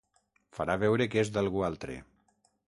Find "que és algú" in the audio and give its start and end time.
1.15-1.63